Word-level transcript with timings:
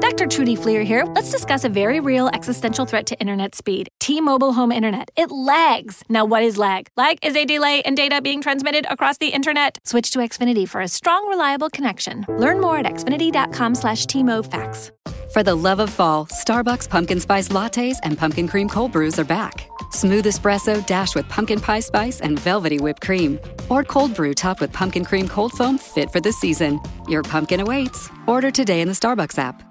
Dr. 0.00 0.26
Trudy 0.26 0.56
Fleer 0.56 0.82
here. 0.84 1.04
Let's 1.04 1.30
discuss 1.30 1.64
a 1.64 1.68
very 1.68 2.00
real 2.00 2.28
existential 2.28 2.86
threat 2.86 3.04
to 3.08 3.20
internet 3.20 3.54
speed 3.54 3.88
T 4.00 4.22
Mobile 4.22 4.54
Home 4.54 4.72
Internet. 4.72 5.10
It 5.16 5.30
lags. 5.30 6.02
Now, 6.08 6.24
what 6.24 6.42
is 6.42 6.56
lag? 6.56 6.88
Lag 6.96 7.18
is 7.22 7.36
a 7.36 7.44
delay 7.44 7.82
in 7.84 7.94
data 7.94 8.22
being 8.22 8.40
transmitted 8.40 8.86
across 8.88 9.18
the 9.18 9.28
internet. 9.28 9.76
Switch 9.84 10.10
to 10.12 10.20
Xfinity 10.20 10.66
for 10.66 10.80
a 10.80 10.88
strong, 10.88 11.28
reliable 11.28 11.68
connection. 11.68 12.24
Learn 12.28 12.58
more 12.58 12.78
at 12.78 12.86
xfinity.com 12.86 13.74
slash 13.74 14.06
facts. 14.50 14.92
For 15.32 15.42
the 15.42 15.54
love 15.54 15.78
of 15.78 15.90
fall, 15.90 16.26
Starbucks 16.26 16.88
pumpkin 16.88 17.20
spice 17.20 17.48
lattes 17.48 17.98
and 18.02 18.16
pumpkin 18.16 18.48
cream 18.48 18.70
cold 18.70 18.92
brews 18.92 19.18
are 19.18 19.24
back. 19.24 19.68
Smooth 19.90 20.24
espresso 20.24 20.84
dashed 20.86 21.14
with 21.14 21.28
pumpkin 21.28 21.60
pie 21.60 21.80
spice 21.80 22.20
and 22.20 22.38
velvety 22.38 22.78
whipped 22.78 23.02
cream. 23.02 23.38
Or 23.68 23.84
cold 23.84 24.14
brew 24.14 24.32
topped 24.32 24.62
with 24.62 24.72
pumpkin 24.72 25.04
cream 25.04 25.28
cold 25.28 25.52
foam 25.52 25.76
fit 25.76 26.10
for 26.10 26.20
the 26.20 26.32
season. 26.32 26.80
Your 27.08 27.22
pumpkin 27.22 27.60
awaits. 27.60 28.08
Order 28.26 28.50
today 28.50 28.80
in 28.80 28.88
the 28.88 28.94
Starbucks 28.94 29.38
app. 29.38 29.62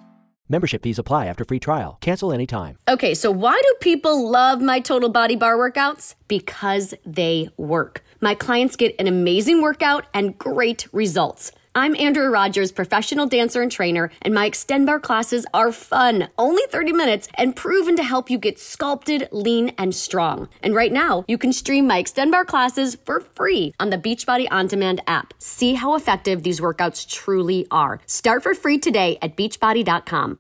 Membership 0.52 0.84
fees 0.84 1.00
apply 1.00 1.28
after 1.28 1.46
free 1.46 1.60
trial. 1.60 1.98
Cancel 2.02 2.34
anytime. 2.34 2.78
Okay, 2.86 3.14
so 3.14 3.32
why 3.32 3.58
do 3.64 3.76
people 3.80 4.30
love 4.30 4.60
my 4.60 4.82
total 4.82 5.08
body 5.08 5.38
bar 5.38 5.56
workouts? 5.56 6.16
Because 6.28 6.94
they 7.06 7.48
work. 7.56 8.04
My 8.20 8.36
clients 8.36 8.76
get 8.76 8.94
an 9.00 9.08
amazing 9.08 9.62
workout 9.62 10.08
and 10.14 10.38
great 10.38 10.88
results. 10.92 11.54
I'm 11.74 11.96
Andrea 11.96 12.30
Rogers, 12.30 12.74
professional 12.74 13.28
dancer 13.28 13.62
and 13.62 13.72
trainer, 13.72 14.12
and 14.22 14.34
my 14.34 14.50
Xtend 14.50 14.86
Barre 14.88 15.00
classes 15.00 15.46
are 15.54 15.72
fun, 15.72 16.28
only 16.38 16.64
30 16.70 16.92
minutes, 16.92 17.30
and 17.36 17.56
proven 17.56 17.96
to 17.96 18.04
help 18.04 18.30
you 18.30 18.38
get 18.38 18.60
sculpted, 18.60 19.30
lean, 19.32 19.70
and 19.78 19.96
strong. 19.96 20.50
And 20.62 20.76
right 20.76 20.92
now, 20.92 21.24
you 21.30 21.38
can 21.38 21.54
stream 21.54 21.88
my 21.88 22.04
Xtend 22.04 22.30
Barre 22.30 22.44
classes 22.44 22.98
for 23.06 23.22
free 23.22 23.74
on 23.80 23.90
the 23.90 23.98
Beachbody 23.98 24.48
On 24.52 24.68
Demand 24.68 25.00
app. 25.08 25.34
See 25.38 25.76
how 25.76 25.96
effective 25.96 26.44
these 26.44 26.60
workouts 26.60 27.08
truly 27.08 27.66
are. 27.72 28.02
Start 28.06 28.44
for 28.44 28.54
free 28.54 28.78
today 28.78 29.18
at 29.22 29.38
beachbody.com. 29.38 30.40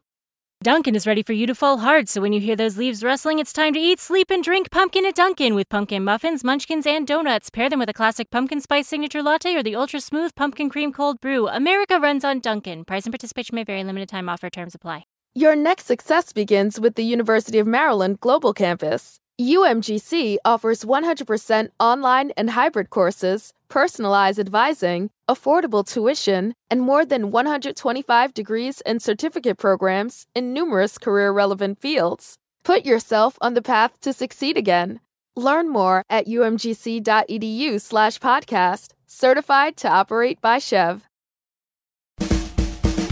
Dunkin' 0.63 0.93
is 0.95 1.07
ready 1.07 1.23
for 1.23 1.33
you 1.33 1.47
to 1.47 1.55
fall 1.55 1.79
hard, 1.79 2.07
so 2.07 2.21
when 2.21 2.33
you 2.33 2.39
hear 2.39 2.55
those 2.55 2.77
leaves 2.77 3.03
rustling, 3.03 3.39
it's 3.39 3.51
time 3.51 3.73
to 3.73 3.79
eat, 3.79 3.99
sleep, 3.99 4.29
and 4.29 4.43
drink 4.43 4.70
pumpkin 4.70 5.07
at 5.07 5.15
Dunkin' 5.15 5.55
with 5.55 5.70
pumpkin 5.70 6.03
muffins, 6.03 6.43
munchkins, 6.43 6.85
and 6.85 7.07
donuts. 7.07 7.49
Pair 7.49 7.68
them 7.68 7.79
with 7.79 7.90
a 7.90 7.93
classic 7.93 8.29
pumpkin 8.29 8.62
spice 8.62 8.87
signature 8.87 9.23
latte 9.23 9.55
or 9.55 9.63
the 9.63 9.76
ultra 9.76 9.99
smooth 9.99 10.35
pumpkin 10.35 10.70
cream 10.70 10.93
cold 10.93 11.20
brew. 11.20 11.48
America 11.48 11.99
runs 11.99 12.23
on 12.23 12.41
Dunkin'. 12.41 12.85
Price 12.85 13.05
and 13.05 13.12
participation 13.12 13.55
may 13.55 13.63
vary. 13.63 13.84
Limited 13.84 14.09
time 14.09 14.29
offer. 14.29 14.51
Terms 14.51 14.76
apply. 14.76 15.05
Your 15.34 15.55
next 15.55 15.87
success 15.87 16.31
begins 16.31 16.79
with 16.79 16.93
the 16.93 17.05
University 17.05 17.57
of 17.57 17.65
Maryland 17.65 18.20
Global 18.20 18.53
Campus. 18.53 19.21
UMGC 19.41 20.37
offers 20.45 20.85
100% 20.85 21.70
online 21.79 22.31
and 22.37 22.51
hybrid 22.51 22.91
courses, 22.91 23.53
personalized 23.70 24.39
advising, 24.39 25.09
affordable 25.27 25.84
tuition, 25.84 26.53
and 26.70 26.81
more 26.81 27.05
than 27.05 27.31
125 27.31 28.34
degrees 28.35 28.81
and 28.81 29.01
certificate 29.01 29.57
programs 29.57 30.27
in 30.35 30.53
numerous 30.53 30.99
career 30.99 31.31
relevant 31.31 31.79
fields. 31.79 32.37
Put 32.63 32.85
yourself 32.85 33.37
on 33.41 33.55
the 33.55 33.63
path 33.63 33.99
to 34.01 34.13
succeed 34.13 34.57
again. 34.57 34.99
Learn 35.35 35.69
more 35.69 36.03
at 36.09 36.27
umgc.edu/slash 36.27 38.19
podcast, 38.19 38.89
certified 39.07 39.77
to 39.77 39.89
operate 39.89 40.39
by 40.41 40.57
SCHEV. 40.57 41.01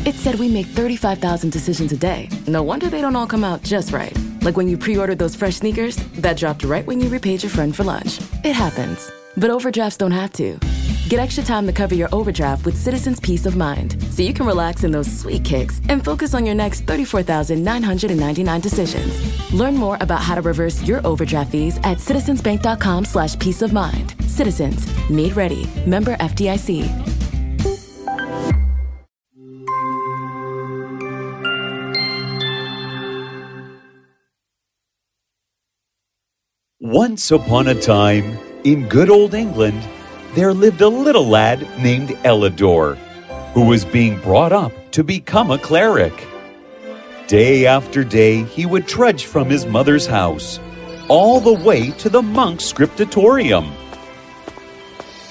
It 0.05 0.15
said 0.15 0.35
we 0.35 0.47
make 0.47 0.67
35,000 0.67 1.51
decisions 1.51 1.91
a 1.91 1.97
day. 1.97 2.29
No 2.45 2.61
wonder 2.61 2.89
they 2.89 3.01
don't 3.01 3.15
all 3.15 3.27
come 3.27 3.43
out 3.43 3.63
just 3.63 3.91
right. 3.91 4.15
Like 4.41 4.57
when 4.57 4.67
you 4.67 4.77
pre 4.77 4.97
ordered 4.97 5.19
those 5.19 5.35
fresh 5.35 5.55
sneakers 5.55 5.95
that 6.21 6.37
dropped 6.37 6.63
right 6.63 6.85
when 6.85 6.99
you 6.99 7.09
repaid 7.09 7.43
your 7.43 7.49
friend 7.49 7.75
for 7.75 7.83
lunch. 7.83 8.19
It 8.43 8.53
happens. 8.53 9.11
But 9.37 9.49
overdrafts 9.49 9.97
don't 9.97 10.11
have 10.11 10.31
to. 10.33 10.59
Get 11.09 11.19
extra 11.19 11.43
time 11.43 11.65
to 11.65 11.73
cover 11.73 11.95
your 11.95 12.09
overdraft 12.11 12.65
with 12.65 12.77
Citizens 12.77 13.19
Peace 13.19 13.47
of 13.47 13.55
Mind 13.55 13.95
so 14.13 14.21
you 14.21 14.31
can 14.33 14.45
relax 14.45 14.83
in 14.83 14.91
those 14.91 15.11
sweet 15.11 15.43
kicks 15.43 15.81
and 15.89 16.05
focus 16.05 16.35
on 16.35 16.45
your 16.45 16.53
next 16.53 16.81
34,999 16.81 18.61
decisions. 18.61 19.51
Learn 19.51 19.75
more 19.75 19.97
about 20.01 20.21
how 20.21 20.35
to 20.35 20.41
reverse 20.41 20.83
your 20.83 21.05
overdraft 21.07 21.51
fees 21.51 21.77
at 21.77 21.97
citizensbank.com 21.97 23.05
slash 23.05 23.39
peace 23.39 23.63
of 23.63 23.73
mind. 23.73 24.13
Citizens, 24.27 24.85
made 25.09 25.35
ready. 25.35 25.67
Member 25.87 26.15
FDIC. 26.17 27.08
Once 36.89 37.29
upon 37.29 37.67
a 37.67 37.79
time, 37.79 38.35
in 38.63 38.89
good 38.89 39.11
old 39.11 39.35
England, 39.35 39.79
there 40.33 40.55
lived 40.55 40.81
a 40.81 40.87
little 40.87 41.27
lad 41.27 41.61
named 41.77 42.09
Elidor, 42.25 42.95
who 43.53 43.63
was 43.63 43.85
being 43.85 44.19
brought 44.21 44.51
up 44.51 44.71
to 44.89 45.03
become 45.03 45.51
a 45.51 45.59
cleric. 45.59 46.25
Day 47.27 47.67
after 47.67 48.03
day, 48.03 48.41
he 48.41 48.65
would 48.65 48.87
trudge 48.87 49.25
from 49.25 49.51
his 49.51 49.67
mother's 49.67 50.07
house 50.07 50.59
all 51.09 51.39
the 51.39 51.63
way 51.63 51.91
to 51.91 52.09
the 52.09 52.23
monk's 52.23 52.65
scriptorium. 52.65 53.71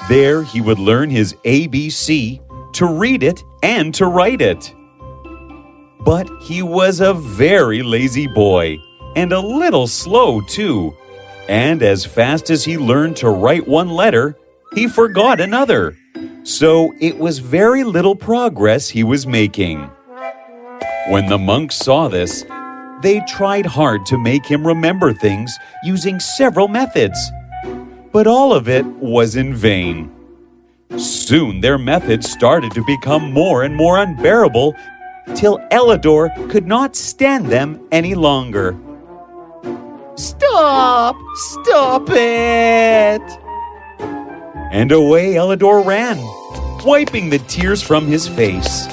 There, 0.09 0.45
he 0.45 0.61
would 0.61 0.79
learn 0.79 1.11
his 1.11 1.35
ABC, 1.45 2.41
to 2.75 2.87
read 2.87 3.25
it 3.25 3.43
and 3.65 3.93
to 3.97 4.07
write 4.07 4.43
it. 4.43 4.73
But 6.05 6.31
he 6.41 6.63
was 6.63 7.01
a 7.01 7.15
very 7.15 7.83
lazy 7.83 8.29
boy, 8.29 8.79
and 9.17 9.33
a 9.33 9.41
little 9.41 9.89
slow, 9.89 10.41
too 10.41 10.95
and 11.49 11.83
as 11.83 12.05
fast 12.05 12.51
as 12.51 12.65
he 12.65 12.77
learned 12.77 13.17
to 13.17 13.31
write 13.31 13.67
one 13.67 13.89
letter, 13.89 14.37
he 14.75 14.87
forgot 14.87 15.41
another. 15.41 15.97
So 16.43 16.95
it 17.01 17.19
was 17.19 17.39
very 17.39 17.85
little 17.85 18.15
progress 18.15 18.89
he 18.89 19.03
was 19.03 19.27
making. 19.27 19.91
When 21.09 21.27
the 21.27 21.39
monks 21.39 21.77
saw 21.77 22.09
this, 22.09 22.45
they 23.03 23.21
tried 23.27 23.65
hard 23.65 24.05
to 24.07 24.19
make 24.19 24.45
him 24.45 24.67
remember 24.67 25.13
things 25.13 25.57
using 25.83 26.21
several 26.21 26.69
methods. 26.69 27.19
But 28.13 28.27
all 28.27 28.53
of 28.53 28.69
it 28.69 28.85
was 28.87 29.37
in 29.37 29.55
vain. 29.55 30.13
Soon 30.97 31.61
their 31.61 31.79
methods 31.79 32.31
started 32.31 32.73
to 32.73 32.85
become 32.85 33.33
more 33.33 33.63
and 33.63 33.75
more 33.75 33.99
unbearable 33.99 34.75
till 35.35 35.59
Elidor 35.71 36.51
could 36.51 36.67
not 36.67 36.97
stand 36.97 37.47
them 37.47 37.87
any 37.93 38.15
longer. 38.15 38.77
Stop! 40.19 41.17
Stop 41.37 42.11
it! 42.11 43.23
And 44.73 44.91
away 44.91 45.35
Elidor 45.35 45.87
ran, 45.87 46.19
wiping 46.85 47.31
the 47.31 47.39
tears 47.39 47.85
from 47.85 48.09
his 48.09 48.27
face. 48.27 48.89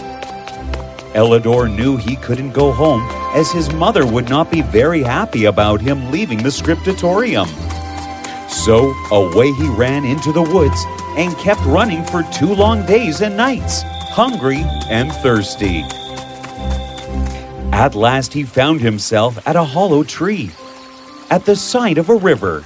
Elidor 1.16 1.68
knew 1.76 1.98
he 1.98 2.16
couldn't 2.18 2.52
go 2.52 2.72
home 2.72 3.02
as 3.34 3.52
his 3.52 3.74
mother 3.74 4.06
would 4.06 4.30
not 4.30 4.52
be 4.52 4.62
very 4.62 5.02
happy 5.02 5.46
about 5.46 5.82
him 5.82 6.12
leaving 6.12 6.44
the 6.44 6.52
scriptorium. 6.52 7.48
So 8.48 8.94
away 9.10 9.52
he 9.54 9.68
ran 9.70 10.06
into 10.06 10.32
the 10.32 10.44
woods 10.44 10.86
and 11.18 11.36
kept 11.38 11.62
running 11.62 12.04
for 12.04 12.22
two 12.32 12.54
long 12.54 12.86
days 12.86 13.22
and 13.22 13.36
nights, 13.36 13.82
hungry 14.14 14.64
and 14.92 15.12
thirsty. 15.24 15.82
At 17.74 17.96
last 17.96 18.32
he 18.32 18.44
found 18.44 18.82
himself 18.82 19.40
at 19.48 19.56
a 19.56 19.64
hollow 19.64 20.04
tree 20.04 20.52
at 21.30 21.46
the 21.46 21.56
side 21.56 21.98
of 21.98 22.10
a 22.10 22.16
river. 22.16 22.64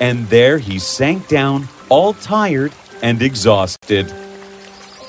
And 0.00 0.26
there 0.28 0.58
he 0.58 0.78
sank 0.78 1.28
down, 1.28 1.68
all 1.88 2.14
tired 2.14 2.72
and 3.02 3.22
exhausted. 3.22 4.12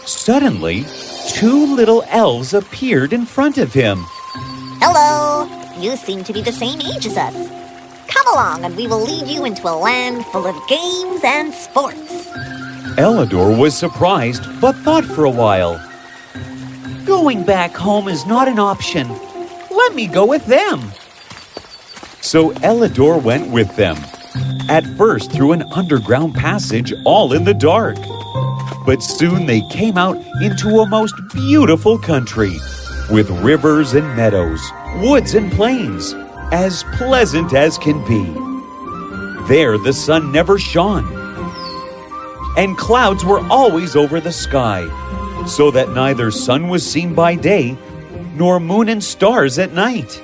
Suddenly, 0.05 0.85
two 1.29 1.75
little 1.75 2.03
elves 2.07 2.53
appeared 2.53 3.13
in 3.13 3.25
front 3.25 3.57
of 3.57 3.73
him. 3.73 4.05
Hello! 4.79 5.49
You 5.79 5.95
seem 5.95 6.23
to 6.23 6.33
be 6.33 6.41
the 6.41 6.51
same 6.51 6.79
age 6.81 7.05
as 7.05 7.17
us. 7.17 7.49
Come 8.07 8.27
along, 8.33 8.65
and 8.65 8.75
we 8.75 8.87
will 8.87 9.01
lead 9.01 9.27
you 9.27 9.45
into 9.45 9.67
a 9.67 9.75
land 9.75 10.25
full 10.27 10.47
of 10.47 10.55
games 10.67 11.21
and 11.23 11.53
sports. 11.53 12.27
Elidor 12.97 13.59
was 13.59 13.77
surprised, 13.77 14.43
but 14.59 14.75
thought 14.77 15.05
for 15.05 15.25
a 15.25 15.29
while. 15.29 15.79
Going 17.05 17.43
back 17.43 17.75
home 17.75 18.07
is 18.07 18.25
not 18.25 18.47
an 18.47 18.59
option. 18.59 19.07
Let 19.69 19.93
me 19.93 20.07
go 20.07 20.25
with 20.25 20.45
them. 20.45 20.81
So 22.27 22.51
Elidor 22.55 23.23
went 23.23 23.51
with 23.51 23.73
them, 23.77 23.95
at 24.67 24.85
first 24.97 25.31
through 25.31 25.53
an 25.53 25.63
underground 25.71 26.35
passage 26.35 26.93
all 27.05 27.31
in 27.31 27.45
the 27.45 27.53
dark. 27.53 27.95
But 28.85 29.01
soon 29.01 29.45
they 29.45 29.61
came 29.69 29.97
out 29.97 30.17
into 30.41 30.81
a 30.81 30.89
most 30.89 31.15
beautiful 31.33 31.97
country, 31.97 32.51
with 33.09 33.29
rivers 33.29 33.93
and 33.93 34.05
meadows, 34.17 34.59
woods 34.97 35.35
and 35.35 35.49
plains, 35.53 36.13
as 36.51 36.83
pleasant 36.95 37.53
as 37.53 37.77
can 37.77 38.05
be. 38.05 38.25
There 39.47 39.77
the 39.77 39.93
sun 39.93 40.29
never 40.29 40.59
shone, 40.59 41.07
and 42.57 42.77
clouds 42.77 43.23
were 43.23 43.39
always 43.47 43.95
over 43.95 44.19
the 44.19 44.33
sky, 44.33 44.83
so 45.47 45.71
that 45.71 45.91
neither 45.91 46.29
sun 46.31 46.67
was 46.67 46.85
seen 46.85 47.15
by 47.15 47.35
day, 47.35 47.77
nor 48.35 48.59
moon 48.59 48.89
and 48.89 49.01
stars 49.01 49.57
at 49.57 49.71
night. 49.71 50.21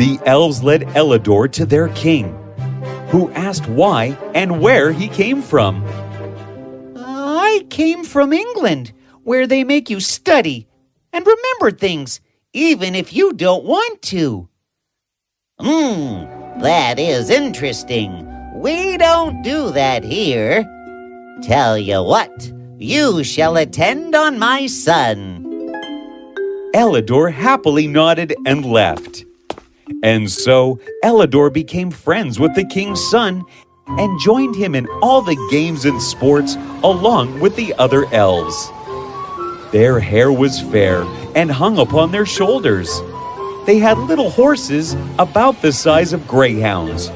The 0.00 0.18
elves 0.24 0.62
led 0.62 0.88
Elidor 0.96 1.52
to 1.52 1.66
their 1.66 1.88
king, 1.88 2.32
who 3.10 3.30
asked 3.32 3.68
why 3.68 4.16
and 4.34 4.62
where 4.62 4.92
he 4.92 5.08
came 5.08 5.42
from. 5.42 5.84
I 6.96 7.66
came 7.68 8.04
from 8.04 8.32
England, 8.32 8.94
where 9.24 9.46
they 9.46 9.62
make 9.62 9.90
you 9.90 10.00
study, 10.00 10.66
and 11.12 11.26
remember 11.26 11.70
things, 11.70 12.22
even 12.54 12.94
if 12.94 13.12
you 13.12 13.34
don't 13.34 13.66
want 13.66 14.00
to. 14.04 14.48
Hmm, 15.60 16.24
that 16.62 16.98
is 16.98 17.28
interesting. 17.28 18.26
We 18.54 18.96
don't 18.96 19.42
do 19.42 19.70
that 19.72 20.02
here. 20.02 20.64
Tell 21.42 21.76
you 21.76 22.02
what, 22.02 22.50
you 22.78 23.22
shall 23.22 23.58
attend 23.58 24.14
on 24.14 24.38
my 24.38 24.66
son. 24.66 25.44
Elidor 26.74 27.30
happily 27.30 27.86
nodded 27.86 28.34
and 28.46 28.64
left. 28.64 29.26
And 30.02 30.30
so 30.30 30.78
Elidor 31.04 31.52
became 31.52 31.90
friends 31.90 32.38
with 32.38 32.54
the 32.54 32.64
king's 32.64 33.02
son 33.10 33.44
and 33.86 34.20
joined 34.20 34.54
him 34.54 34.74
in 34.74 34.86
all 35.02 35.20
the 35.20 35.36
games 35.50 35.84
and 35.84 36.00
sports 36.00 36.56
along 36.82 37.40
with 37.40 37.56
the 37.56 37.74
other 37.74 38.06
elves. 38.12 38.70
Their 39.72 40.00
hair 40.00 40.32
was 40.32 40.60
fair 40.60 41.02
and 41.34 41.50
hung 41.50 41.78
upon 41.78 42.10
their 42.10 42.26
shoulders. 42.26 42.90
They 43.66 43.78
had 43.78 43.98
little 43.98 44.30
horses 44.30 44.96
about 45.18 45.62
the 45.62 45.72
size 45.72 46.12
of 46.12 46.26
greyhounds 46.26 47.10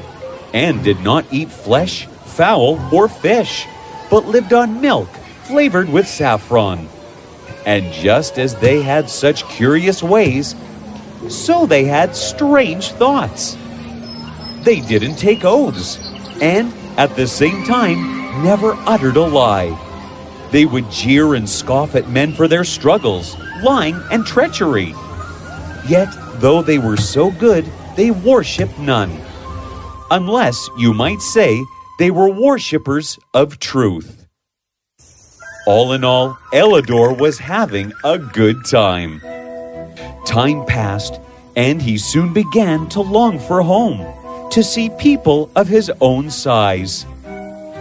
and 0.53 0.83
did 0.83 0.99
not 1.01 1.25
eat 1.31 1.49
flesh, 1.49 2.05
fowl, 2.05 2.79
or 2.93 3.07
fish, 3.07 3.67
but 4.09 4.25
lived 4.25 4.53
on 4.53 4.79
milk 4.79 5.09
flavored 5.43 5.89
with 5.89 6.07
saffron. 6.07 6.87
And 7.65 7.91
just 7.93 8.37
as 8.37 8.55
they 8.55 8.81
had 8.81 9.09
such 9.09 9.47
curious 9.49 10.01
ways, 10.01 10.55
so 11.29 11.65
they 11.65 11.85
had 11.85 12.15
strange 12.15 12.89
thoughts. 12.91 13.57
They 14.63 14.79
didn't 14.81 15.15
take 15.15 15.45
oaths, 15.45 15.99
and 16.41 16.73
at 16.97 17.15
the 17.15 17.27
same 17.27 17.63
time, 17.65 18.43
never 18.43 18.73
uttered 18.85 19.17
a 19.17 19.25
lie. 19.25 19.77
They 20.51 20.65
would 20.65 20.89
jeer 20.89 21.35
and 21.35 21.49
scoff 21.49 21.95
at 21.95 22.09
men 22.09 22.33
for 22.33 22.47
their 22.47 22.63
struggles, 22.63 23.37
lying, 23.61 23.99
and 24.11 24.25
treachery. 24.25 24.93
Yet, 25.87 26.07
though 26.35 26.61
they 26.61 26.77
were 26.77 26.97
so 26.97 27.31
good, 27.31 27.65
they 27.95 28.11
worshipped 28.11 28.79
none. 28.79 29.19
Unless, 30.11 30.69
you 30.77 30.93
might 30.93 31.21
say, 31.21 31.63
they 31.99 32.11
were 32.11 32.29
worshippers 32.29 33.17
of 33.33 33.59
truth. 33.59 34.25
All 35.67 35.93
in 35.93 36.03
all, 36.03 36.37
Elidor 36.53 37.17
was 37.19 37.39
having 37.39 37.91
a 38.03 38.17
good 38.17 38.65
time. 38.65 39.21
Time 40.35 40.65
passed, 40.65 41.21
and 41.55 41.81
he 41.81 41.97
soon 41.97 42.33
began 42.33 42.89
to 42.89 42.99
long 42.99 43.39
for 43.39 43.61
home, 43.61 44.05
to 44.51 44.61
see 44.61 44.89
people 44.99 45.49
of 45.55 45.65
his 45.65 45.89
own 46.01 46.29
size. 46.29 47.05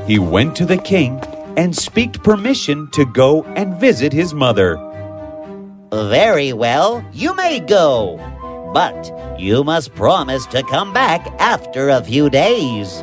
He 0.07 0.21
went 0.21 0.55
to 0.59 0.65
the 0.65 0.77
king 0.77 1.21
and 1.57 1.75
speaked 1.75 2.23
permission 2.23 2.89
to 2.93 3.07
go 3.07 3.43
and 3.57 3.81
visit 3.81 4.13
his 4.13 4.35
mother. 4.35 4.77
Very 5.91 6.53
well, 6.53 7.05
you 7.13 7.35
may 7.35 7.59
go. 7.59 8.19
But 8.73 9.11
you 9.37 9.65
must 9.65 9.97
promise 9.97 10.47
to 10.55 10.63
come 10.63 10.93
back 10.93 11.27
after 11.41 11.89
a 11.89 12.05
few 12.05 12.31
days. 12.31 13.03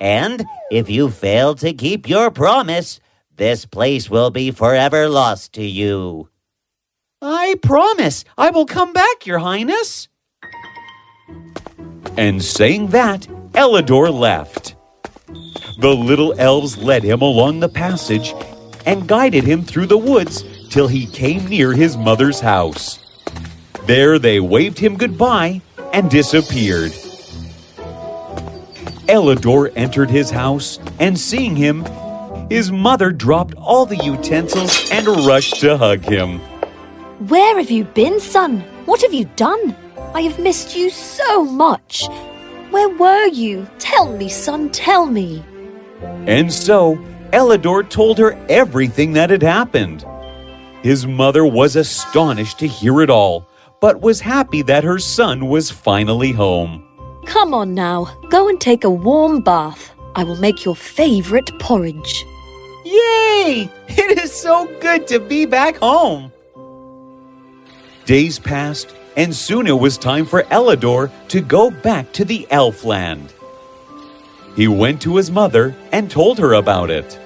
And 0.00 0.44
if 0.72 0.90
you 0.90 1.10
fail 1.10 1.54
to 1.62 1.72
keep 1.72 2.08
your 2.08 2.32
promise, 2.32 2.98
this 3.36 3.66
place 3.66 4.10
will 4.10 4.30
be 4.30 4.50
forever 4.50 5.08
lost 5.08 5.52
to 5.52 5.62
you. 5.62 6.29
I 7.22 7.56
promise 7.62 8.24
I 8.38 8.48
will 8.50 8.64
come 8.64 8.94
back, 8.94 9.26
Your 9.26 9.40
Highness. 9.40 10.08
And 12.16 12.42
saying 12.42 12.88
that, 12.88 13.26
Elidor 13.52 14.10
left. 14.10 14.74
The 15.80 15.94
little 15.94 16.34
elves 16.38 16.78
led 16.78 17.02
him 17.02 17.20
along 17.20 17.60
the 17.60 17.68
passage 17.68 18.34
and 18.86 19.06
guided 19.06 19.44
him 19.44 19.62
through 19.62 19.86
the 19.86 19.98
woods 19.98 20.44
till 20.70 20.88
he 20.88 21.06
came 21.06 21.46
near 21.46 21.74
his 21.74 21.96
mother's 21.96 22.40
house. 22.40 22.98
There 23.84 24.18
they 24.18 24.40
waved 24.40 24.78
him 24.78 24.96
goodbye 24.96 25.60
and 25.92 26.10
disappeared. 26.10 26.92
Elidor 29.08 29.72
entered 29.76 30.08
his 30.08 30.30
house, 30.30 30.78
and 30.98 31.18
seeing 31.18 31.56
him, 31.56 31.84
his 32.48 32.70
mother 32.70 33.10
dropped 33.10 33.54
all 33.56 33.84
the 33.84 33.96
utensils 33.96 34.88
and 34.90 35.06
rushed 35.26 35.60
to 35.60 35.76
hug 35.76 36.02
him. 36.02 36.40
Where 37.28 37.58
have 37.58 37.70
you 37.70 37.84
been, 37.84 38.18
son? 38.18 38.60
What 38.86 39.02
have 39.02 39.12
you 39.12 39.26
done? 39.36 39.76
I 40.14 40.22
have 40.22 40.38
missed 40.38 40.74
you 40.74 40.88
so 40.88 41.44
much. 41.44 42.08
Where 42.70 42.88
were 42.88 43.26
you? 43.26 43.68
Tell 43.78 44.16
me, 44.16 44.30
son, 44.30 44.70
tell 44.70 45.04
me. 45.04 45.44
And 46.26 46.50
so, 46.50 46.96
Elidor 47.34 47.90
told 47.90 48.16
her 48.16 48.32
everything 48.48 49.12
that 49.12 49.28
had 49.28 49.42
happened. 49.42 50.06
His 50.82 51.06
mother 51.06 51.44
was 51.44 51.76
astonished 51.76 52.58
to 52.60 52.66
hear 52.66 53.02
it 53.02 53.10
all, 53.10 53.46
but 53.82 54.00
was 54.00 54.22
happy 54.22 54.62
that 54.62 54.82
her 54.82 54.98
son 54.98 55.48
was 55.48 55.70
finally 55.70 56.32
home. 56.32 56.86
Come 57.26 57.52
on 57.52 57.74
now, 57.74 58.18
go 58.30 58.48
and 58.48 58.58
take 58.58 58.84
a 58.84 58.90
warm 58.90 59.42
bath. 59.42 59.92
I 60.14 60.24
will 60.24 60.36
make 60.36 60.64
your 60.64 60.74
favorite 60.74 61.50
porridge. 61.58 62.24
Yay! 62.86 63.70
It 63.88 64.18
is 64.18 64.32
so 64.32 64.66
good 64.80 65.06
to 65.08 65.20
be 65.20 65.44
back 65.44 65.76
home. 65.76 66.32
Days 68.10 68.40
passed, 68.40 68.92
and 69.16 69.32
soon 69.32 69.68
it 69.68 69.78
was 69.78 69.96
time 69.96 70.26
for 70.26 70.42
Elidor 70.50 71.12
to 71.28 71.40
go 71.40 71.70
back 71.70 72.12
to 72.14 72.24
the 72.24 72.44
Elfland. 72.50 73.30
He 74.56 74.66
went 74.66 75.00
to 75.02 75.14
his 75.14 75.30
mother 75.30 75.76
and 75.92 76.10
told 76.10 76.36
her 76.40 76.54
about 76.54 76.90
it. 76.90 77.16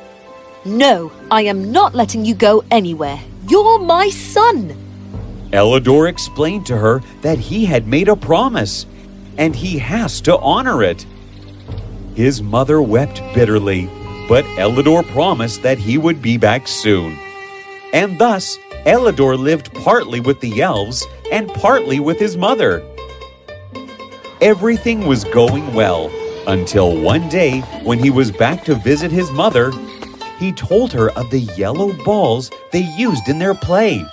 No, 0.67 1.11
I 1.31 1.41
am 1.45 1.73
not 1.73 1.95
letting 1.95 2.27
you 2.27 2.35
go 2.35 2.63
anywhere. 2.71 3.19
You're 3.49 3.79
my 3.79 4.11
son. 4.11 4.77
Elidor 5.55 6.07
explained 6.07 6.67
to 6.67 6.77
her 6.77 7.01
that 7.23 7.39
he 7.39 7.65
had 7.65 7.89
made 7.89 8.11
a 8.11 8.15
promise, 8.15 8.85
and 9.39 9.57
he 9.57 9.79
has 9.79 10.21
to 10.21 10.37
honor 10.37 10.83
it. 10.83 11.07
His 12.15 12.43
mother 12.43 12.83
wept 12.83 13.23
bitterly, 13.35 13.87
but 14.29 14.45
Elidor 14.59 15.03
promised 15.13 15.63
that 15.63 15.79
he 15.79 15.97
would 15.97 16.21
be 16.21 16.37
back 16.37 16.69
soon. 16.69 17.19
And 17.95 18.19
thus, 18.19 18.59
Elidor 18.87 19.39
lived 19.39 19.73
partly 19.75 20.21
with 20.21 20.41
the 20.41 20.61
elves 20.61 21.07
and 21.33 21.49
partly 21.55 22.01
with 22.01 22.19
his 22.19 22.37
mother. 22.37 22.85
Everything 24.41 25.07
was 25.07 25.25
going 25.25 25.73
well 25.75 26.11
until 26.47 27.01
one 27.01 27.29
day 27.29 27.61
when 27.83 27.99
he 27.99 28.11
was 28.11 28.31
back 28.31 28.65
to 28.65 28.75
visit 28.75 29.11
his 29.11 29.31
mother, 29.31 29.73
he 30.39 30.53
told 30.53 30.93
her 30.93 31.11
of 31.13 31.31
the 31.31 31.41
yellow 31.57 31.93
balls 32.05 32.51
they 32.73 32.87
used 32.99 33.29
in 33.29 33.39
their 33.39 33.55
play, 33.55 34.05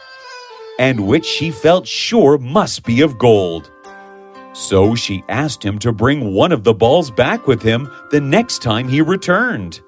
and 0.79 1.07
which 1.07 1.25
she 1.25 1.51
felt 1.51 1.85
sure 1.85 2.38
must 2.38 2.83
be 2.83 3.01
of 3.01 3.17
gold. 3.17 3.71
So 4.53 4.95
she 4.95 5.24
asked 5.27 5.63
him 5.63 5.79
to 5.79 5.91
bring 5.91 6.34
one 6.34 6.51
of 6.51 6.63
the 6.63 6.74
balls 6.74 7.12
back 7.12 7.48
with 7.48 7.62
him 7.62 7.91
the 8.12 8.22
next 8.22 8.62
time 8.62 8.88
he 8.88 9.01
returned. 9.01 9.81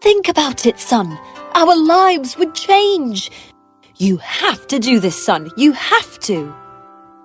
Think 0.00 0.28
about 0.28 0.66
it, 0.66 0.78
son. 0.78 1.18
Our 1.54 1.76
lives 1.76 2.36
would 2.36 2.54
change. 2.54 3.30
You 4.02 4.16
have 4.16 4.66
to 4.66 4.80
do 4.80 4.98
this, 4.98 5.14
son. 5.14 5.48
You 5.56 5.70
have 5.70 6.18
to. 6.22 6.52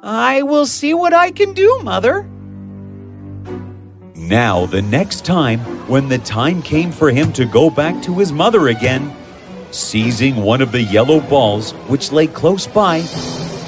I 0.03 0.43
will 0.43 0.67
see 0.67 0.93
what 0.93 1.11
I 1.11 1.31
can 1.31 1.53
do, 1.53 1.79
Mother. 1.81 2.21
Now, 4.13 4.67
the 4.67 4.83
next 4.83 5.25
time, 5.25 5.57
when 5.87 6.07
the 6.07 6.19
time 6.19 6.61
came 6.61 6.91
for 6.91 7.09
him 7.09 7.33
to 7.33 7.45
go 7.45 7.71
back 7.71 8.03
to 8.03 8.19
his 8.19 8.31
mother 8.31 8.67
again, 8.67 9.11
seizing 9.71 10.35
one 10.35 10.61
of 10.61 10.71
the 10.71 10.83
yellow 10.83 11.19
balls 11.19 11.71
which 11.89 12.11
lay 12.11 12.27
close 12.27 12.67
by, 12.67 12.99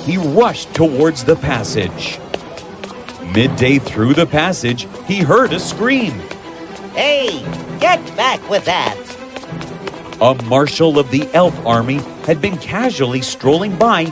he 0.05 0.17
rushed 0.17 0.71
towards 0.75 1.23
the 1.23 1.35
passage. 1.37 2.19
Midday 3.33 3.79
through 3.79 4.13
the 4.13 4.27
passage, 4.27 4.87
he 5.07 5.17
heard 5.17 5.51
a 5.51 5.59
scream. 5.59 6.11
Hey, 6.93 7.41
get 7.79 8.05
back 8.15 8.47
with 8.51 8.65
that! 8.65 9.08
A 10.21 10.35
marshal 10.43 10.99
of 10.99 11.09
the 11.11 11.29
elf 11.33 11.57
army 11.65 11.99
had 12.25 12.41
been 12.41 12.57
casually 12.57 13.21
strolling 13.21 13.77
by 13.77 14.05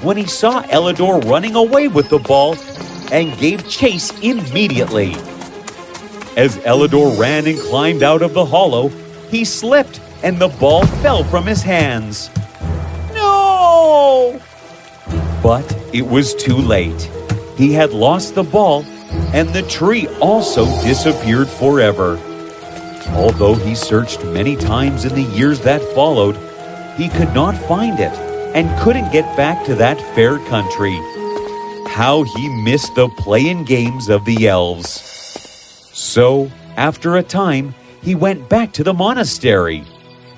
when 0.00 0.16
he 0.16 0.24
saw 0.24 0.62
Elidor 0.62 1.20
running 1.28 1.56
away 1.56 1.88
with 1.88 2.08
the 2.08 2.18
ball 2.18 2.56
and 3.12 3.36
gave 3.38 3.68
chase 3.68 4.10
immediately. 4.20 5.12
As 6.38 6.56
Elidor 6.64 7.18
ran 7.18 7.46
and 7.46 7.58
climbed 7.58 8.02
out 8.02 8.22
of 8.22 8.32
the 8.32 8.46
hollow, 8.46 8.88
he 9.28 9.44
slipped 9.44 10.00
and 10.22 10.38
the 10.38 10.48
ball 10.48 10.86
fell 11.02 11.22
from 11.24 11.44
his 11.44 11.62
hands. 11.62 12.30
No! 13.12 14.40
But 15.42 15.70
it 15.92 16.06
was 16.06 16.34
too 16.34 16.56
late. 16.56 17.10
He 17.58 17.74
had 17.74 17.90
lost 17.92 18.34
the 18.34 18.42
ball, 18.42 18.84
and 19.34 19.50
the 19.50 19.62
tree 19.62 20.08
also 20.20 20.64
disappeared 20.82 21.48
forever. 21.48 22.18
Although 23.10 23.54
he 23.54 23.74
searched 23.74 24.24
many 24.24 24.56
times 24.56 25.04
in 25.04 25.14
the 25.14 25.22
years 25.36 25.60
that 25.60 25.82
followed, 25.94 26.36
he 26.96 27.08
could 27.08 27.32
not 27.34 27.56
find 27.68 28.00
it 28.00 28.12
and 28.54 28.78
couldn't 28.80 29.12
get 29.12 29.36
back 29.36 29.64
to 29.66 29.74
that 29.76 30.00
fair 30.14 30.38
country. 30.48 30.96
How 31.88 32.22
he 32.22 32.48
missed 32.62 32.94
the 32.94 33.08
play 33.18 33.48
and 33.48 33.66
games 33.66 34.08
of 34.08 34.24
the 34.24 34.48
elves. 34.48 34.88
So, 35.92 36.50
after 36.76 37.16
a 37.16 37.22
time, 37.22 37.74
he 38.02 38.14
went 38.14 38.48
back 38.48 38.72
to 38.74 38.84
the 38.84 38.94
monastery 38.94 39.84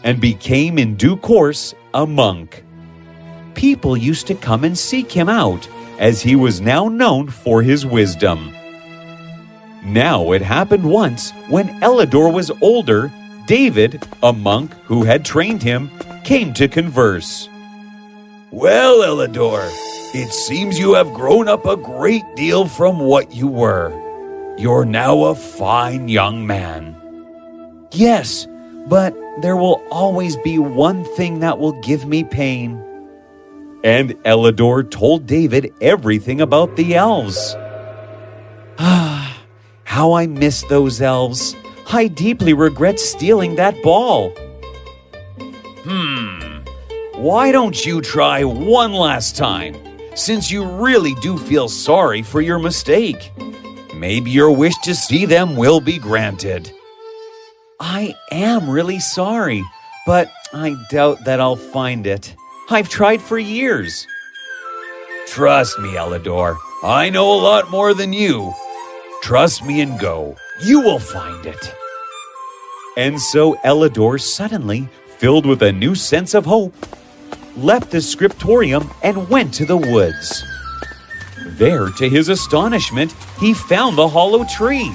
and 0.02 0.20
became 0.20 0.78
in 0.78 0.96
due 0.96 1.16
course 1.16 1.74
a 1.94 2.06
monk. 2.06 2.64
people 3.54 3.96
used 3.96 4.26
to 4.26 4.34
come 4.34 4.64
and 4.64 4.76
seek 4.76 5.10
him 5.10 5.28
out, 5.28 5.68
as 5.98 6.20
he 6.20 6.36
was 6.36 6.60
now 6.60 6.88
known 6.88 7.28
for 7.28 7.62
his 7.62 7.86
wisdom. 7.86 8.54
Now 9.84 10.32
it 10.32 10.40
happened 10.40 10.88
once 10.88 11.32
when 11.48 11.68
Elidor 11.80 12.32
was 12.32 12.50
older, 12.62 13.12
David, 13.46 14.02
a 14.22 14.32
monk 14.32 14.72
who 14.84 15.04
had 15.04 15.24
trained 15.24 15.62
him, 15.62 15.90
came 16.24 16.54
to 16.54 16.68
converse. 16.68 17.48
Well, 18.50 19.02
Elidor, 19.02 19.68
it 20.14 20.32
seems 20.32 20.78
you 20.78 20.94
have 20.94 21.12
grown 21.12 21.48
up 21.48 21.66
a 21.66 21.76
great 21.76 22.24
deal 22.34 22.66
from 22.66 22.98
what 22.98 23.34
you 23.34 23.46
were. 23.46 23.92
You're 24.56 24.86
now 24.86 25.24
a 25.24 25.34
fine 25.34 26.08
young 26.08 26.46
man. 26.46 26.96
Yes, 27.90 28.46
but 28.86 29.14
there 29.42 29.56
will 29.56 29.82
always 29.90 30.36
be 30.38 30.58
one 30.58 31.04
thing 31.16 31.40
that 31.40 31.58
will 31.58 31.78
give 31.82 32.06
me 32.06 32.24
pain. 32.24 32.80
And 33.82 34.12
Elidor 34.24 34.90
told 34.90 35.26
David 35.26 35.74
everything 35.82 36.40
about 36.40 36.76
the 36.76 36.94
elves. 36.94 37.54
Ah, 38.76 39.03
how 39.94 40.12
I 40.12 40.26
miss 40.26 40.62
those 40.62 41.00
elves. 41.00 41.54
I 41.92 42.08
deeply 42.08 42.52
regret 42.52 42.98
stealing 42.98 43.54
that 43.54 43.80
ball. 43.80 44.32
Hmm. 45.86 46.58
Why 47.14 47.52
don't 47.52 47.86
you 47.86 48.00
try 48.00 48.42
one 48.42 48.92
last 48.92 49.36
time, 49.36 49.76
since 50.16 50.50
you 50.50 50.64
really 50.64 51.14
do 51.22 51.38
feel 51.38 51.68
sorry 51.68 52.22
for 52.22 52.40
your 52.40 52.58
mistake? 52.58 53.30
Maybe 53.94 54.32
your 54.32 54.50
wish 54.50 54.74
to 54.82 54.96
see 54.96 55.26
them 55.26 55.54
will 55.54 55.80
be 55.80 55.98
granted. 55.98 56.72
I 57.78 58.16
am 58.32 58.68
really 58.68 58.98
sorry, 58.98 59.62
but 60.06 60.28
I 60.52 60.74
doubt 60.90 61.24
that 61.24 61.38
I'll 61.38 61.54
find 61.54 62.04
it. 62.08 62.34
I've 62.68 62.88
tried 62.88 63.22
for 63.22 63.38
years. 63.38 64.08
Trust 65.28 65.78
me, 65.78 65.90
Elidor. 65.90 66.56
I 66.82 67.10
know 67.10 67.32
a 67.32 67.38
lot 67.38 67.70
more 67.70 67.94
than 67.94 68.12
you. 68.12 68.52
Trust 69.24 69.64
me 69.64 69.80
and 69.80 69.98
go. 69.98 70.36
You 70.62 70.82
will 70.82 70.98
find 70.98 71.46
it. 71.46 71.74
And 72.98 73.18
so 73.18 73.54
Elidor 73.64 74.20
suddenly, 74.20 74.86
filled 75.16 75.46
with 75.46 75.62
a 75.62 75.72
new 75.72 75.94
sense 75.94 76.34
of 76.34 76.44
hope, 76.44 76.74
left 77.56 77.90
the 77.90 78.02
scriptorium 78.02 78.90
and 79.02 79.30
went 79.30 79.54
to 79.54 79.64
the 79.64 79.78
woods. 79.78 80.44
There, 81.56 81.88
to 81.88 82.06
his 82.06 82.28
astonishment, 82.28 83.14
he 83.40 83.54
found 83.54 83.96
the 83.96 84.08
hollow 84.08 84.44
tree, 84.44 84.94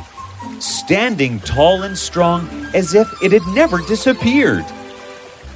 standing 0.59 1.39
tall 1.39 1.81
and 1.81 1.97
strong 1.97 2.47
as 2.75 2.93
if 2.93 3.07
it 3.23 3.31
had 3.31 3.55
never 3.55 3.79
disappeared. 3.79 4.65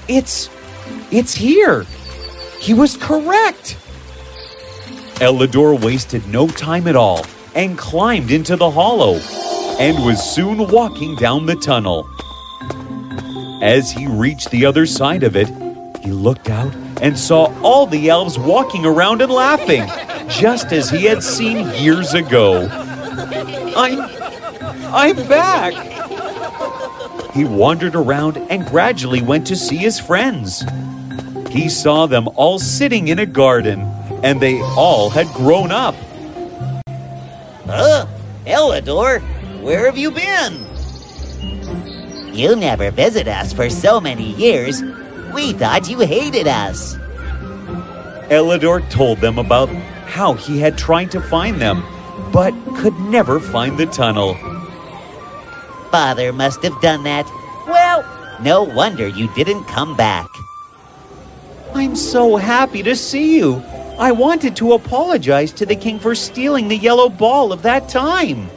It's. 0.08 0.50
it's 1.12 1.36
here! 1.36 1.86
He 2.60 2.74
was 2.74 2.98
correct! 2.98 3.78
Elidor 5.22 5.80
wasted 5.80 6.26
no 6.26 6.48
time 6.48 6.88
at 6.88 6.96
all 6.96 7.24
and 7.56 7.78
climbed 7.78 8.32
into 8.32 8.56
the 8.56 8.70
hollow 8.70 9.16
and 9.80 10.06
was 10.06 10.22
soon 10.24 10.68
walking 10.68 11.16
down 11.16 11.46
the 11.46 11.56
tunnel. 11.56 12.08
As 13.62 13.92
he 13.92 14.08
reached 14.08 14.52
the 14.52 14.66
other 14.66 14.86
side 14.86 15.24
of 15.24 15.36
it, 15.36 15.48
he 16.04 16.12
looked 16.12 16.50
out 16.50 16.74
and 17.02 17.18
saw 17.18 17.54
all 17.62 17.86
the 17.86 18.10
elves 18.10 18.38
walking 18.38 18.86
around 18.86 19.22
and 19.22 19.32
laughing, 19.32 19.86
just 20.30 20.72
as 20.72 20.90
he 20.90 21.06
had 21.06 21.24
seen 21.24 21.68
years 21.82 22.14
ago. 22.14 22.68
I'm. 23.76 24.24
I'm 24.96 25.16
back! 25.28 25.74
He 27.34 27.46
wandered 27.46 27.96
around 27.96 28.38
and 28.38 28.64
gradually 28.68 29.24
went 29.24 29.48
to 29.48 29.56
see 29.56 29.78
his 29.78 30.00
friends. 30.00 30.64
He 31.50 31.68
saw 31.68 32.06
them 32.06 32.28
all 32.36 32.60
sitting 32.60 33.08
in 33.08 33.18
a 33.18 33.26
garden, 33.26 33.82
and 34.24 34.40
they 34.40 34.62
all 34.62 35.10
had 35.10 35.26
grown 35.30 35.72
up. 35.72 35.96
Huh? 37.66 38.08
Elidor, 38.46 39.22
where 39.62 39.86
have 39.86 39.98
you 39.98 40.12
been? 40.12 40.66
You 42.34 42.56
never 42.56 42.92
visit 42.92 43.28
us 43.28 43.54
for 43.54 43.70
so 43.70 44.02
many 44.02 44.34
years. 44.34 44.82
We 45.34 45.54
thought 45.54 45.90
you 45.90 46.00
hated 46.00 46.48
us. 46.48 46.96
Elidor 48.30 48.90
told 48.90 49.20
them 49.20 49.38
about 49.38 49.70
how 50.08 50.34
he 50.34 50.60
had 50.60 50.78
tried 50.78 51.12
to 51.12 51.22
find 51.22 51.62
them, 51.62 51.84
but 52.32 52.54
could 52.76 52.98
never 53.00 53.40
find 53.40 53.78
the 53.78 53.86
tunnel. 53.86 54.36
Father 55.92 56.34
must 56.34 56.64
have 56.64 56.80
done 56.82 57.04
that. 57.04 57.26
Well, 57.68 58.04
no 58.42 58.64
wonder 58.64 59.08
you 59.08 59.34
didn't 59.36 59.64
come 59.66 59.96
back. 59.96 60.28
I'm 61.74 61.96
so 61.96 62.36
happy 62.36 62.84
to 62.84 62.96
see 62.96 63.38
you. 63.38 63.64
I 64.00 64.12
wanted 64.12 64.56
to 64.58 64.74
apologize 64.74 65.52
to 65.54 65.66
the 65.66 65.76
king 65.76 66.00
for 66.00 66.16
stealing 66.16 66.68
the 66.68 66.78
yellow 66.78 67.10
ball 67.10 67.54
of 67.54 67.62
that 67.62 67.88
time. 67.88 68.50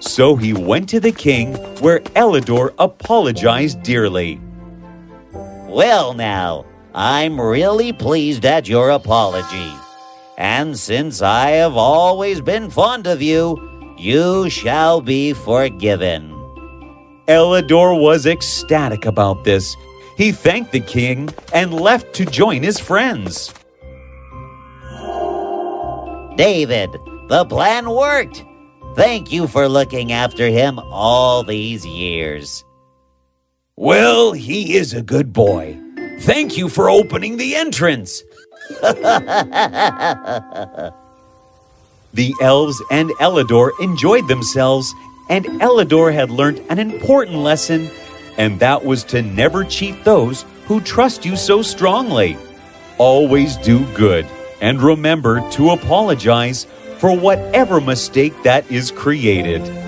So 0.00 0.36
he 0.36 0.52
went 0.52 0.88
to 0.90 1.00
the 1.00 1.12
king, 1.12 1.54
where 1.80 2.00
Elidor 2.14 2.72
apologized 2.78 3.82
dearly. 3.82 4.40
Well, 5.32 6.14
now, 6.14 6.64
I'm 6.94 7.40
really 7.40 7.92
pleased 7.92 8.44
at 8.44 8.68
your 8.68 8.90
apology. 8.90 9.72
And 10.38 10.78
since 10.78 11.20
I 11.20 11.50
have 11.50 11.76
always 11.76 12.40
been 12.40 12.70
fond 12.70 13.08
of 13.08 13.20
you, 13.20 13.58
you 13.98 14.48
shall 14.48 15.00
be 15.00 15.32
forgiven. 15.32 16.30
Elidor 17.26 18.00
was 18.00 18.24
ecstatic 18.24 19.04
about 19.04 19.42
this. 19.44 19.76
He 20.18 20.32
thanked 20.32 20.72
the 20.72 20.80
king 20.80 21.30
and 21.54 21.72
left 21.72 22.12
to 22.14 22.26
join 22.26 22.64
his 22.64 22.80
friends. 22.80 23.54
David, 26.36 26.90
the 27.28 27.46
plan 27.48 27.88
worked. 27.88 28.44
Thank 28.96 29.30
you 29.30 29.46
for 29.46 29.68
looking 29.68 30.10
after 30.10 30.48
him 30.48 30.80
all 30.80 31.44
these 31.44 31.86
years. 31.86 32.64
Well, 33.76 34.32
he 34.32 34.74
is 34.74 34.92
a 34.92 35.02
good 35.02 35.32
boy. 35.32 35.78
Thank 36.22 36.58
you 36.58 36.68
for 36.68 36.90
opening 36.90 37.36
the 37.36 37.54
entrance. 37.54 38.24
the 42.12 42.34
elves 42.42 42.82
and 42.90 43.10
Elidor 43.20 43.70
enjoyed 43.80 44.26
themselves, 44.26 44.92
and 45.30 45.44
Elidor 45.60 46.12
had 46.12 46.32
learned 46.32 46.58
an 46.70 46.80
important 46.80 47.36
lesson, 47.36 47.88
and 48.38 48.58
that 48.60 48.84
was 48.84 49.04
to 49.04 49.20
never 49.20 49.64
cheat 49.64 50.04
those 50.04 50.44
who 50.66 50.80
trust 50.80 51.24
you 51.24 51.36
so 51.36 51.60
strongly. 51.60 52.36
Always 52.96 53.56
do 53.58 53.84
good, 53.94 54.26
and 54.60 54.80
remember 54.80 55.48
to 55.50 55.70
apologize 55.70 56.66
for 56.98 57.16
whatever 57.16 57.80
mistake 57.80 58.32
that 58.44 58.70
is 58.70 58.90
created. 58.90 59.87